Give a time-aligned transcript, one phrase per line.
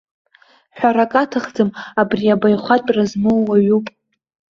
[0.77, 1.69] Ҳәарак аҭахӡам,
[1.99, 3.85] ари абаҩхатәра змоу уаҩуп.